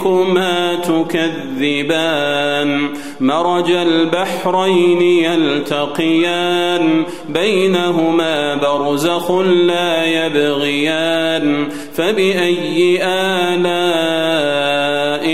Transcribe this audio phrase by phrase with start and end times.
[0.00, 2.88] ربكما تكذبان
[3.20, 14.89] مرج البحرين يلتقيان بينهما برزخ لا يبغيان فبأي آلاء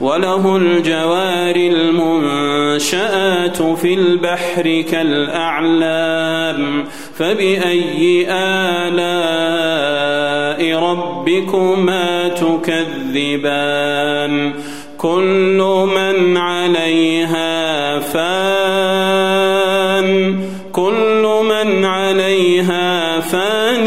[0.00, 6.84] وله الجوار المنشآت في البحر كالأعلام.
[7.18, 9.58] فبأي آلاء
[10.82, 12.92] ربكما تكذبان؟
[14.98, 19.28] كل من عليها فان.
[20.72, 23.86] كل من عليها فان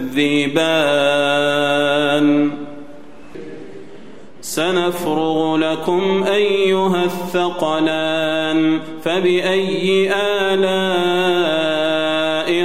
[4.41, 11.71] سنفرغ لكم أيها الثقلان فبأي آلاء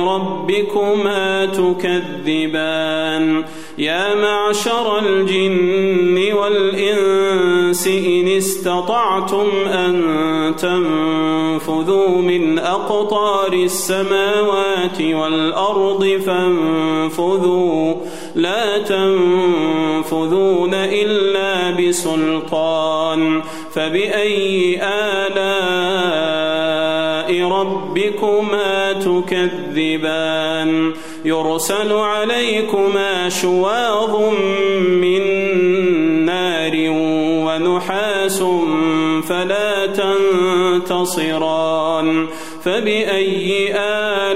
[0.05, 3.45] ربكما تكذبان؟
[3.79, 17.95] يا معشر الجن والإنس إن استطعتم أن تنفذوا من أقطار السماوات والأرض فانفذوا.
[18.35, 23.43] لا تنفذون إلا بسلطان.
[23.75, 26.36] فبأي آلاء
[27.53, 30.93] ربكما تكذبان.
[31.25, 34.17] يرسل عليكما شواظ
[34.89, 35.23] من
[36.25, 36.73] نار
[37.47, 38.43] ونحاس
[39.29, 39.87] فلا
[40.83, 42.27] تنتصران.
[42.65, 44.36] فبأي آلاء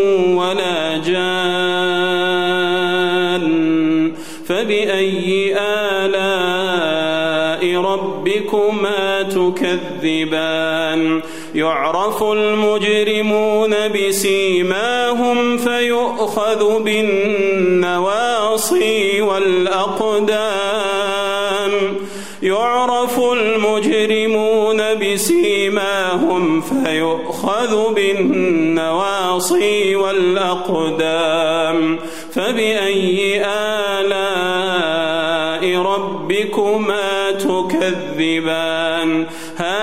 [9.55, 11.21] تكذبان
[11.55, 17.91] يعرف المجرمون بسيماهم فيؤخذ بالنواصي
[19.21, 20.81] والأقدام
[22.43, 31.99] يعرف المجرمون بسيماهم فيؤخذ بالنواصي والأقدام
[32.33, 35.01] فبأي آلاء
[35.81, 38.80] ربكما تكذبان